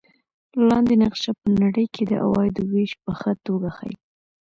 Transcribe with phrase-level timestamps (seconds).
[0.67, 3.95] لاندې نقشه په نړۍ کې د عوایدو وېش په ښه توګه ښيي.